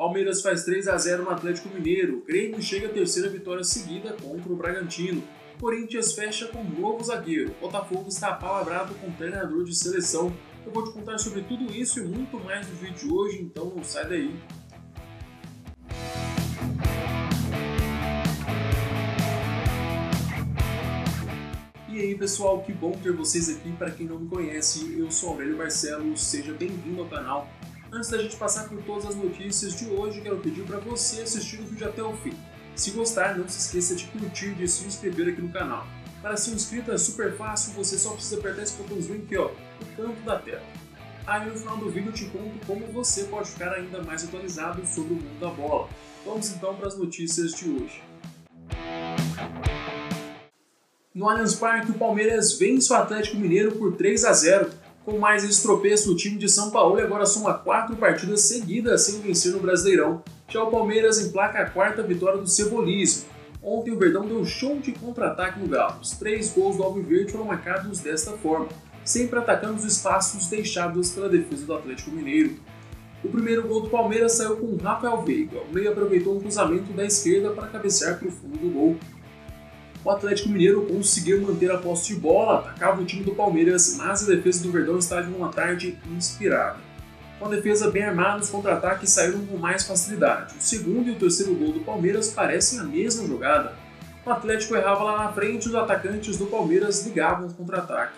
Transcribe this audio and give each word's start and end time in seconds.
Palmeiras 0.00 0.40
faz 0.40 0.64
3 0.64 0.88
a 0.88 0.96
0 0.96 1.24
no 1.24 1.30
Atlético 1.30 1.68
Mineiro. 1.68 2.24
Grêmio 2.26 2.62
chega 2.62 2.86
à 2.86 2.90
terceira 2.90 3.28
vitória 3.28 3.62
seguida 3.62 4.14
contra 4.14 4.50
o 4.50 4.56
Bragantino. 4.56 5.22
Corinthians 5.60 6.14
fecha 6.14 6.46
com 6.46 6.64
novo 6.64 7.04
zagueiro. 7.04 7.54
Botafogo 7.60 8.08
está 8.08 8.32
palavrado 8.32 8.94
com 8.94 9.12
treinador 9.12 9.62
de 9.62 9.74
seleção. 9.74 10.34
Eu 10.64 10.72
vou 10.72 10.84
te 10.84 10.94
contar 10.94 11.18
sobre 11.18 11.42
tudo 11.42 11.70
isso 11.70 12.00
e 12.00 12.02
muito 12.02 12.40
mais 12.40 12.66
no 12.66 12.76
vídeo 12.76 12.94
de 12.96 13.12
hoje, 13.12 13.42
então 13.42 13.66
não 13.76 13.84
sai 13.84 14.08
daí. 14.08 14.34
E 21.90 22.00
aí 22.00 22.14
pessoal, 22.14 22.62
que 22.62 22.72
bom 22.72 22.92
ter 22.92 23.12
vocês 23.12 23.50
aqui. 23.50 23.70
Para 23.72 23.90
quem 23.90 24.06
não 24.06 24.18
me 24.18 24.30
conhece, 24.30 24.98
eu 24.98 25.10
sou 25.10 25.32
Aurélio 25.32 25.58
Barcelos, 25.58 26.22
seja 26.22 26.54
bem-vindo 26.54 27.02
ao 27.02 27.08
canal. 27.10 27.46
Antes 27.92 28.08
da 28.08 28.18
gente 28.18 28.36
passar 28.36 28.68
por 28.68 28.80
todas 28.82 29.04
as 29.04 29.16
notícias 29.16 29.74
de 29.74 29.86
hoje, 29.86 30.20
quero 30.20 30.38
pedir 30.38 30.64
para 30.64 30.78
você 30.78 31.22
assistir 31.22 31.60
o 31.60 31.64
vídeo 31.64 31.88
até 31.88 32.00
o 32.00 32.16
fim. 32.18 32.32
Se 32.76 32.92
gostar, 32.92 33.36
não 33.36 33.48
se 33.48 33.58
esqueça 33.58 33.96
de 33.96 34.06
curtir 34.06 34.50
e 34.50 34.54
de 34.54 34.68
se 34.68 34.84
inscrever 34.84 35.32
aqui 35.32 35.42
no 35.42 35.48
canal. 35.48 35.84
Para 36.22 36.36
ser 36.36 36.52
inscrito 36.52 36.92
é 36.92 36.98
super 36.98 37.36
fácil, 37.36 37.72
você 37.72 37.98
só 37.98 38.12
precisa 38.12 38.38
apertar 38.38 38.62
esse 38.62 38.74
botãozinho 38.74 39.24
aqui, 39.24 39.36
ó, 39.36 39.50
no 39.80 39.96
canto 39.96 40.20
da 40.22 40.38
tela. 40.38 40.62
Aí 41.26 41.48
no 41.48 41.56
final 41.56 41.78
do 41.78 41.90
vídeo 41.90 42.10
eu 42.10 42.12
te 42.12 42.26
conto 42.26 42.64
como 42.64 42.86
você 42.92 43.24
pode 43.24 43.50
ficar 43.50 43.72
ainda 43.72 44.00
mais 44.04 44.22
atualizado 44.22 44.86
sobre 44.86 45.14
o 45.14 45.16
mundo 45.16 45.40
da 45.40 45.50
bola. 45.50 45.88
Vamos 46.24 46.48
então 46.50 46.76
para 46.76 46.86
as 46.86 46.96
notícias 46.96 47.52
de 47.52 47.68
hoje. 47.70 48.02
No 51.12 51.28
Allianz 51.28 51.56
Parque, 51.56 51.90
o 51.90 51.94
Palmeiras 51.94 52.56
vence 52.56 52.92
o 52.92 52.96
Atlético 52.96 53.36
Mineiro 53.36 53.72
por 53.72 53.96
3 53.96 54.24
a 54.24 54.32
0. 54.32 54.70
Com 55.04 55.18
mais 55.18 55.42
esse 55.44 55.62
tropeço, 55.62 56.12
o 56.12 56.16
time 56.16 56.36
de 56.36 56.46
São 56.46 56.70
Paulo 56.70 57.00
agora 57.00 57.24
soma 57.24 57.54
quatro 57.54 57.96
partidas 57.96 58.42
seguidas 58.42 59.02
sem 59.02 59.20
vencer 59.20 59.50
no 59.52 59.58
Brasileirão. 59.58 60.22
Já 60.46 60.62
o 60.62 60.70
Palmeiras 60.70 61.18
emplaca 61.18 61.58
a 61.58 61.70
quarta 61.70 62.02
vitória 62.02 62.38
do 62.38 62.46
cebolismo. 62.46 63.24
Ontem 63.62 63.92
o 63.92 63.98
Verdão 63.98 64.26
deu 64.26 64.44
show 64.44 64.78
de 64.78 64.92
contra-ataque 64.92 65.58
no 65.58 65.68
Galo. 65.68 66.00
Os 66.02 66.10
três 66.12 66.52
gols 66.52 66.76
do 66.76 66.82
Alviverde 66.82 67.32
foram 67.32 67.46
marcados 67.46 68.00
desta 68.00 68.32
forma, 68.32 68.68
sempre 69.02 69.38
atacando 69.38 69.76
os 69.76 69.84
espaços 69.84 70.46
deixados 70.48 71.10
pela 71.10 71.30
defesa 71.30 71.64
do 71.64 71.74
Atlético 71.74 72.10
Mineiro. 72.10 72.56
O 73.24 73.28
primeiro 73.28 73.66
gol 73.66 73.80
do 73.80 73.90
Palmeiras 73.90 74.32
saiu 74.32 74.56
com 74.56 74.76
Rafael 74.76 75.22
Veiga. 75.22 75.60
O 75.60 75.74
meio 75.74 75.90
aproveitou 75.90 76.36
um 76.36 76.40
cruzamento 76.40 76.92
da 76.92 77.06
esquerda 77.06 77.50
para 77.50 77.68
cabecear 77.68 78.18
para 78.18 78.28
o 78.28 78.30
fundo 78.30 78.58
do 78.58 78.70
gol 78.70 78.96
o 80.04 80.10
Atlético 80.10 80.48
Mineiro 80.48 80.86
conseguiu 80.86 81.40
manter 81.42 81.70
a 81.70 81.78
posse 81.78 82.14
de 82.14 82.20
bola, 82.20 82.60
atacava 82.60 83.02
o 83.02 83.04
time 83.04 83.22
do 83.22 83.34
Palmeiras, 83.34 83.96
mas 83.96 84.22
a 84.22 84.34
defesa 84.34 84.62
do 84.62 84.72
Verdão 84.72 84.98
estava 84.98 85.28
em 85.28 85.34
uma 85.34 85.50
tarde 85.50 85.98
inspirada. 86.10 86.78
Com 87.38 87.46
a 87.46 87.48
defesa 87.48 87.90
bem 87.90 88.02
armada, 88.02 88.42
os 88.42 88.50
contra-ataques 88.50 89.10
saíram 89.10 89.44
com 89.46 89.56
mais 89.56 89.86
facilidade. 89.86 90.54
O 90.58 90.62
segundo 90.62 91.08
e 91.08 91.12
o 91.12 91.16
terceiro 91.16 91.54
gol 91.54 91.72
do 91.72 91.80
Palmeiras 91.80 92.28
parecem 92.28 92.78
a 92.78 92.84
mesma 92.84 93.26
jogada. 93.26 93.74
O 94.24 94.30
Atlético 94.30 94.76
errava 94.76 95.02
lá 95.04 95.24
na 95.24 95.32
frente 95.32 95.64
e 95.64 95.68
os 95.68 95.74
atacantes 95.74 96.36
do 96.36 96.46
Palmeiras 96.46 97.04
ligavam 97.06 97.48
o 97.48 97.54
contra-ataque. 97.54 98.12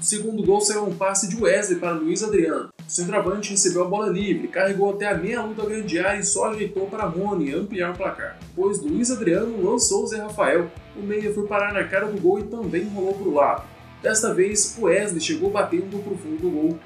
O 0.00 0.04
segundo 0.04 0.44
gol 0.44 0.60
saiu 0.60 0.86
um 0.86 0.94
passe 0.94 1.28
de 1.28 1.42
Wesley 1.42 1.80
para 1.80 1.90
Luiz 1.90 2.22
Adriano. 2.22 2.68
O 2.86 2.90
centroavante 2.90 3.50
recebeu 3.50 3.82
a 3.82 3.88
bola 3.88 4.08
livre, 4.08 4.46
carregou 4.46 4.94
até 4.94 5.08
a 5.08 5.18
meia 5.18 5.42
luta 5.42 5.66
grande 5.66 5.98
área 5.98 6.20
e 6.20 6.24
só 6.24 6.50
ajeitou 6.50 6.86
para 6.86 7.04
Rony 7.04 7.52
ampliar 7.52 7.90
o 7.90 7.96
placar. 7.96 8.38
Depois 8.40 8.80
Luiz 8.80 9.10
Adriano 9.10 9.60
lançou 9.60 10.04
o 10.04 10.06
Zé 10.06 10.18
Rafael, 10.18 10.70
o 10.96 11.02
meia 11.02 11.34
foi 11.34 11.48
parar 11.48 11.72
na 11.72 11.82
cara 11.82 12.06
do 12.06 12.20
gol 12.20 12.38
e 12.38 12.44
também 12.44 12.88
rolou 12.88 13.14
para 13.14 13.28
o 13.28 13.34
lado. 13.34 13.64
Desta 14.00 14.32
vez, 14.32 14.76
Wesley 14.80 15.20
chegou 15.20 15.50
batendo 15.50 16.00
para 16.00 16.12
o 16.12 16.16
fundo 16.16 16.42
do 16.42 16.50
gol. 16.50 16.78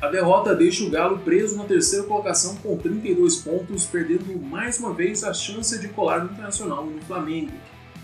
A 0.00 0.08
derrota 0.08 0.54
deixa 0.54 0.84
o 0.84 0.90
Galo 0.90 1.18
preso 1.18 1.58
na 1.58 1.64
terceira 1.64 2.06
colocação 2.06 2.56
com 2.56 2.78
32 2.78 3.36
pontos, 3.36 3.84
perdendo 3.84 4.40
mais 4.40 4.78
uma 4.78 4.94
vez 4.94 5.22
a 5.22 5.34
chance 5.34 5.78
de 5.78 5.88
colar 5.88 6.24
no 6.24 6.32
Internacional 6.32 6.86
e 6.86 6.94
no 6.94 7.02
Flamengo. 7.02 7.52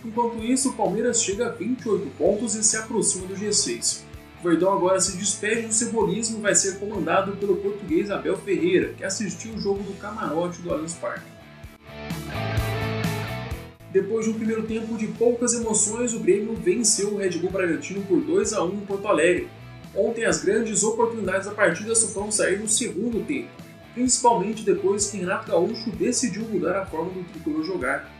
Enquanto 0.04 0.44
isso, 0.44 0.70
o 0.70 0.72
Palmeiras 0.74 1.22
chega 1.22 1.46
a 1.46 1.50
28 1.50 2.10
pontos 2.18 2.54
e 2.54 2.62
se 2.62 2.76
aproxima 2.76 3.26
do 3.26 3.34
G6. 3.34 4.09
O 4.40 4.48
Verdão 4.48 4.72
agora 4.72 4.98
se 4.98 5.18
despede 5.18 5.66
do 5.66 5.74
cebolismo 5.74 6.38
e 6.38 6.40
vai 6.40 6.54
ser 6.54 6.78
comandado 6.78 7.36
pelo 7.36 7.56
português 7.56 8.10
Abel 8.10 8.38
Ferreira, 8.38 8.94
que 8.94 9.04
assistiu 9.04 9.52
o 9.52 9.60
jogo 9.60 9.82
do 9.82 9.92
camarote 9.98 10.62
do 10.62 10.72
Allianz 10.72 10.94
Parque. 10.94 11.26
Depois 13.92 14.24
de 14.24 14.30
um 14.30 14.34
primeiro 14.34 14.62
tempo 14.62 14.96
de 14.96 15.08
poucas 15.08 15.52
emoções, 15.52 16.14
o 16.14 16.20
Grêmio 16.20 16.54
venceu 16.54 17.12
o 17.12 17.16
Red 17.18 17.32
Bull 17.32 17.50
Bragantino 17.50 18.00
por 18.06 18.18
2 18.22 18.54
a 18.54 18.64
1 18.64 18.72
em 18.72 18.80
Porto 18.80 19.08
Alegre. 19.08 19.48
Ontem 19.94 20.24
as 20.24 20.42
grandes 20.42 20.82
oportunidades 20.84 21.46
da 21.46 21.52
partida 21.52 21.94
só 21.94 22.06
foram 22.08 22.32
sair 22.32 22.58
no 22.58 22.68
segundo 22.68 23.22
tempo, 23.26 23.50
principalmente 23.92 24.62
depois 24.62 25.10
que 25.10 25.18
Renato 25.18 25.50
Gaúcho 25.50 25.90
decidiu 25.90 26.48
mudar 26.48 26.80
a 26.80 26.86
forma 26.86 27.10
do 27.10 27.24
tricolor 27.24 27.62
jogar. 27.62 28.19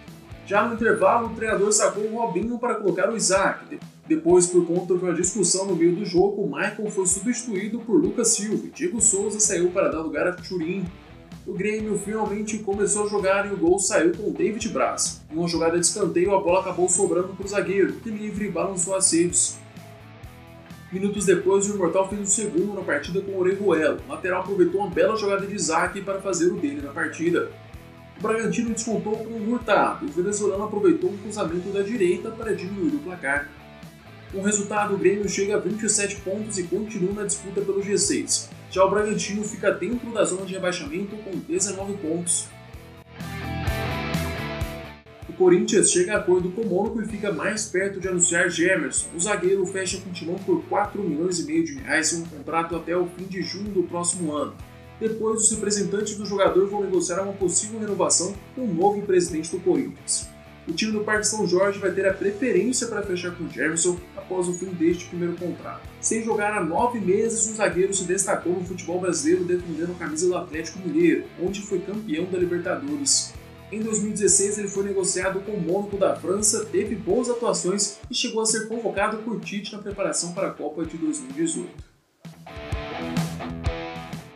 Já 0.51 0.67
no 0.67 0.75
intervalo, 0.75 1.29
o 1.29 1.37
treinador 1.37 1.71
sacou 1.71 2.03
o 2.03 2.17
Robinho 2.17 2.59
para 2.59 2.75
colocar 2.75 3.09
o 3.09 3.17
Isaac, 3.17 3.79
depois, 4.09 4.49
por 4.49 4.67
conta 4.67 4.97
de 4.97 5.05
uma 5.05 5.15
discussão 5.15 5.65
no 5.65 5.77
meio 5.77 5.95
do 5.95 6.05
jogo, 6.05 6.45
Michael 6.45 6.91
foi 6.91 7.07
substituído 7.07 7.79
por 7.79 8.03
Lucas 8.03 8.31
Silva 8.31 8.67
e 8.67 8.71
Diego 8.71 9.01
Souza 9.01 9.39
saiu 9.39 9.71
para 9.71 9.91
dar 9.91 10.01
lugar 10.01 10.27
a 10.27 10.33
Turin. 10.33 10.85
O 11.47 11.53
Grêmio 11.53 11.97
finalmente 11.97 12.59
começou 12.59 13.07
a 13.07 13.09
jogar 13.09 13.49
e 13.49 13.55
o 13.55 13.57
gol 13.57 13.79
saiu 13.79 14.11
com 14.13 14.33
David 14.33 14.69
Braz. 14.71 15.23
Em 15.31 15.37
uma 15.37 15.47
jogada 15.47 15.79
de 15.79 15.87
escanteio, 15.87 16.35
a 16.35 16.41
bola 16.41 16.63
acabou 16.63 16.89
sobrando 16.89 17.29
para 17.29 17.47
o 17.47 17.49
zagueiro, 17.49 17.93
que 18.01 18.11
livre 18.11 18.49
balançou 18.49 18.97
as 18.97 19.13
redes. 19.13 19.57
Minutos 20.91 21.27
depois, 21.27 21.71
o 21.71 21.77
Imortal 21.77 22.09
fez 22.09 22.23
o 22.23 22.27
segundo 22.27 22.75
na 22.75 22.83
partida 22.83 23.21
com 23.21 23.31
o 23.31 23.39
Orejuela. 23.39 24.01
O 24.05 24.11
lateral 24.11 24.41
aproveitou 24.41 24.81
uma 24.81 24.91
bela 24.91 25.17
jogada 25.17 25.47
de 25.47 25.55
Isaac 25.55 26.01
para 26.01 26.21
fazer 26.21 26.49
o 26.49 26.57
dele 26.57 26.83
na 26.83 26.91
partida. 26.91 27.53
O 28.21 28.23
Bragantino 28.23 28.75
descontou 28.75 29.17
com 29.17 29.33
o 29.33 29.51
Hurtado. 29.51 30.05
O 30.05 30.09
venezuelano 30.11 30.65
aproveitou 30.65 31.09
um 31.09 31.17
cruzamento 31.17 31.71
da 31.71 31.81
direita 31.81 32.31
para 32.31 32.55
diminuir 32.55 32.97
o 32.97 32.99
placar. 32.99 33.49
Com 34.31 34.41
o 34.41 34.43
resultado, 34.43 34.93
o 34.93 34.99
Grêmio 34.99 35.27
chega 35.27 35.57
a 35.57 35.59
27 35.59 36.17
pontos 36.17 36.59
e 36.59 36.65
continua 36.65 37.15
na 37.15 37.25
disputa 37.25 37.63
pelo 37.63 37.83
G6. 37.83 38.51
Já 38.71 38.85
o 38.85 38.91
Bragantino 38.91 39.43
fica 39.43 39.71
dentro 39.71 40.13
da 40.13 40.23
zona 40.23 40.45
de 40.45 40.53
rebaixamento 40.53 41.17
com 41.17 41.31
19 41.31 41.95
pontos. 41.95 42.47
O 45.27 45.33
Corinthians 45.33 45.91
chega 45.91 46.13
a 46.13 46.19
acordo 46.19 46.51
com 46.51 46.61
o 46.61 46.67
Mônaco 46.67 47.01
e 47.01 47.07
fica 47.07 47.33
mais 47.33 47.65
perto 47.65 48.01
de 48.01 48.07
anunciar 48.07 48.51
Gemerson. 48.51 49.09
O 49.17 49.19
zagueiro 49.19 49.65
fecha 49.65 49.99
com 49.99 50.11
o 50.11 50.13
Timão 50.13 50.37
por 50.41 50.63
4 50.65 51.03
milhões 51.03 51.39
e 51.39 51.47
meio 51.47 51.65
de 51.65 51.79
reais 51.79 52.13
em 52.13 52.21
um 52.21 52.27
contrato 52.27 52.77
até 52.77 52.95
o 52.95 53.07
fim 53.07 53.25
de 53.25 53.41
junho 53.41 53.71
do 53.71 53.83
próximo 53.85 54.37
ano. 54.37 54.53
Depois, 55.01 55.41
os 55.41 55.51
representantes 55.51 56.15
do 56.15 56.27
jogador 56.27 56.69
vão 56.69 56.83
negociar 56.83 57.23
uma 57.23 57.33
possível 57.33 57.81
renovação 57.81 58.35
com 58.55 58.63
o 58.63 58.75
novo 58.75 59.03
presidente 59.03 59.51
do 59.51 59.59
Corinthians 59.61 60.29
o 60.71 60.73
time 60.73 60.93
do 60.93 61.01
Parque 61.01 61.27
São 61.27 61.47
Jorge 61.47 61.79
vai 61.79 61.91
ter 61.91 62.07
a 62.07 62.15
preferência 62.15 62.87
para 62.87 63.03
fechar 63.03 63.33
com 63.33 63.49
Jefferson 63.49 63.99
após 64.17 64.47
o 64.49 64.55
fim 64.55 64.67
deste 64.67 65.07
primeiro 65.07 65.35
contrato. 65.35 65.83
Sem 66.01 66.23
jogar 66.23 66.57
há 66.57 66.65
nove 66.65 67.01
meses, 67.01 67.51
o 67.51 67.55
zagueiro 67.55 67.93
se 67.93 68.05
destacou 68.05 68.53
no 68.53 68.65
futebol 68.65 69.01
brasileiro 69.01 69.45
defendendo 69.45 69.93
a 69.93 69.99
camisa 69.99 70.29
do 70.29 70.37
Atlético 70.37 70.79
Mineiro, 70.79 71.25
onde 71.43 71.61
foi 71.61 71.81
campeão 71.81 72.25
da 72.27 72.39
Libertadores. 72.39 73.35
Em 73.73 73.81
2016, 73.81 74.59
ele 74.59 74.69
foi 74.69 74.85
negociado 74.85 75.41
com 75.41 75.53
o 75.53 75.61
Mônaco 75.61 75.97
da 75.97 76.17
França, 76.17 76.65
teve 76.67 76.95
boas 76.95 77.29
atuações 77.29 77.99
e 78.11 78.15
chegou 78.15 78.43
a 78.43 78.47
ser 78.47 78.67
convocado 78.69 79.19
por 79.19 79.41
Tite 79.41 79.73
na 79.73 79.79
preparação 79.79 80.33
para 80.33 80.49
a 80.49 80.53
Copa 80.53 80.85
de 80.85 80.97
2018. 80.97 81.90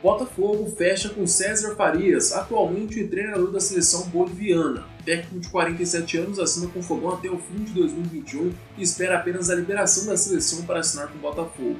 Botafogo 0.04 0.70
fecha 0.76 1.08
com 1.08 1.26
César 1.26 1.76
Farias, 1.76 2.30
atualmente 2.30 3.02
treinador 3.04 3.50
da 3.50 3.58
seleção 3.58 4.06
boliviana. 4.08 4.84
técnico 5.02 5.40
de 5.40 5.48
47 5.48 6.18
anos 6.18 6.38
assina 6.38 6.70
com 6.70 6.80
o 6.80 6.82
Fogão 6.82 7.14
até 7.14 7.30
o 7.30 7.38
fim 7.38 7.64
de 7.64 7.72
2021 7.72 8.52
e 8.76 8.82
espera 8.82 9.16
apenas 9.16 9.48
a 9.48 9.54
liberação 9.54 10.04
da 10.04 10.14
seleção 10.14 10.66
para 10.66 10.80
assinar 10.80 11.08
com 11.08 11.16
o 11.16 11.22
Botafogo. 11.22 11.78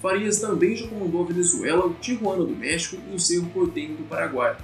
Farias 0.00 0.40
também 0.40 0.74
já 0.74 0.88
comandou 0.88 1.22
a 1.22 1.26
Venezuela, 1.26 1.84
o 1.84 1.92
Tijuana 1.92 2.42
do 2.42 2.56
México 2.56 2.96
e 3.12 3.14
o 3.14 3.20
Cerro 3.20 3.50
Porteño 3.50 3.96
do 3.96 4.08
Paraguai. 4.08 4.56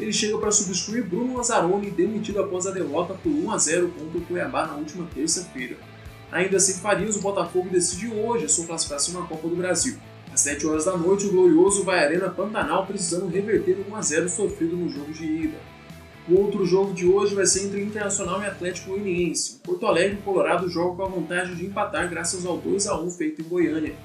Ele 0.00 0.12
chega 0.12 0.36
para 0.36 0.50
substituir 0.50 1.04
Bruno 1.04 1.36
Lazzaroni, 1.36 1.92
demitido 1.92 2.40
após 2.40 2.66
a 2.66 2.72
derrota 2.72 3.14
por 3.14 3.30
1 3.30 3.52
a 3.52 3.58
0 3.58 3.88
contra 3.96 4.18
o 4.18 4.22
Cuiabá 4.22 4.66
na 4.66 4.74
última 4.74 5.06
terça-feira. 5.14 5.76
Ainda 6.32 6.56
assim, 6.56 6.80
Farias, 6.80 7.14
o 7.14 7.20
Botafogo 7.20 7.68
decide 7.70 8.08
hoje 8.08 8.46
a 8.46 8.48
sua 8.48 8.66
classificação 8.66 9.20
na 9.20 9.28
Copa 9.28 9.46
do 9.46 9.54
Brasil. 9.54 9.96
Às 10.38 10.42
7 10.42 10.68
horas 10.68 10.84
da 10.84 10.96
noite, 10.96 11.26
o 11.26 11.32
Glorioso 11.32 11.82
vai 11.82 11.98
à 11.98 12.02
Arena 12.02 12.30
Pantanal 12.30 12.86
precisando 12.86 13.26
reverter 13.26 13.72
o 13.72 13.92
1x0 13.92 14.28
sofrido 14.28 14.76
no 14.76 14.88
jogo 14.88 15.12
de 15.12 15.24
ida. 15.24 15.58
O 16.28 16.38
outro 16.38 16.64
jogo 16.64 16.94
de 16.94 17.04
hoje 17.04 17.34
vai 17.34 17.44
ser 17.44 17.64
entre 17.64 17.82
Internacional 17.82 18.40
e 18.40 18.46
Atlético 18.46 18.90
Goianiense. 18.90 19.58
Porto 19.64 19.84
Alegre 19.84 20.16
e 20.16 20.22
Colorado 20.22 20.68
jogam 20.68 20.94
com 20.94 21.02
a 21.02 21.08
vantagem 21.08 21.56
de 21.56 21.66
empatar 21.66 22.08
graças 22.08 22.46
ao 22.46 22.56
2x1 22.56 23.10
feito 23.16 23.42
em 23.42 23.48
Goiânia. 23.48 23.96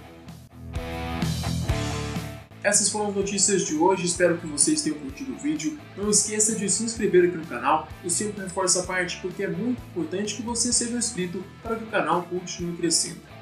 Essas 2.64 2.90
foram 2.90 3.10
as 3.10 3.16
notícias 3.16 3.62
de 3.62 3.76
hoje, 3.76 4.08
espero 4.08 4.40
que 4.40 4.48
vocês 4.48 4.82
tenham 4.82 4.98
curtido 4.98 5.34
o 5.34 5.38
vídeo. 5.38 5.78
Não 5.96 6.10
esqueça 6.10 6.56
de 6.56 6.68
se 6.68 6.84
inscrever 6.84 7.26
aqui 7.26 7.38
no 7.38 7.46
canal, 7.46 7.88
eu 8.04 8.10
sempre 8.10 8.42
reforço 8.42 8.80
a 8.80 8.84
parte 8.84 9.20
porque 9.22 9.44
é 9.44 9.48
muito 9.48 9.80
importante 9.92 10.34
que 10.34 10.42
você 10.42 10.74
seja 10.74 10.98
inscrito 10.98 11.44
para 11.62 11.76
que 11.76 11.84
o 11.84 11.88
canal 11.92 12.24
continue 12.24 12.76
crescendo. 12.76 13.33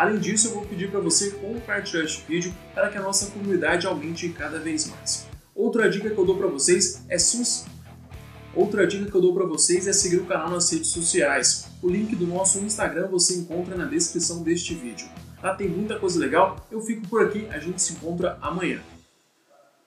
Além 0.00 0.18
disso, 0.18 0.48
eu 0.48 0.54
vou 0.54 0.64
pedir 0.64 0.90
para 0.90 0.98
você 0.98 1.30
compartilhar 1.32 2.04
este 2.04 2.24
vídeo 2.26 2.54
para 2.74 2.88
que 2.88 2.96
a 2.96 3.02
nossa 3.02 3.30
comunidade 3.32 3.86
aumente 3.86 4.30
cada 4.30 4.58
vez 4.58 4.86
mais. 4.86 5.26
Outra 5.54 5.90
dica 5.90 6.08
que 6.08 6.16
eu 6.16 6.24
dou 6.24 6.38
para 6.38 6.46
vocês 6.46 7.04
é 7.06 7.18
se 7.18 7.66
Outra 8.54 8.86
dica 8.86 9.10
que 9.10 9.14
eu 9.14 9.20
dou 9.20 9.34
para 9.34 9.44
vocês 9.44 9.86
é 9.86 9.92
seguir 9.92 10.16
o 10.16 10.24
canal 10.24 10.48
nas 10.48 10.72
redes 10.72 10.88
sociais. 10.88 11.66
O 11.82 11.90
link 11.90 12.16
do 12.16 12.26
nosso 12.26 12.60
Instagram 12.60 13.08
você 13.08 13.34
encontra 13.34 13.76
na 13.76 13.84
descrição 13.84 14.42
deste 14.42 14.72
vídeo. 14.72 15.06
Lá 15.42 15.54
tem 15.54 15.68
muita 15.68 15.98
coisa 15.98 16.18
legal. 16.18 16.66
Eu 16.70 16.80
fico 16.80 17.06
por 17.06 17.22
aqui, 17.22 17.46
a 17.50 17.58
gente 17.58 17.82
se 17.82 17.92
encontra 17.92 18.38
amanhã. 18.40 18.80